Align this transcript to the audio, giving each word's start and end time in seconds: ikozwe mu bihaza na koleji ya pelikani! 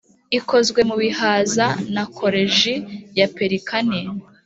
ikozwe 0.39 0.79
mu 0.89 0.95
bihaza 1.01 1.65
na 1.93 2.03
koleji 2.17 2.73
ya 3.19 3.27
pelikani! 3.35 3.99